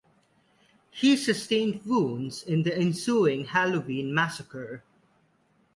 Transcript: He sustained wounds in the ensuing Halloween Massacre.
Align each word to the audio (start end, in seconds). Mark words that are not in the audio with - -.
He 0.89 1.15
sustained 1.15 1.85
wounds 1.85 2.41
in 2.41 2.63
the 2.63 2.75
ensuing 2.75 3.45
Halloween 3.45 4.11
Massacre. 4.15 4.83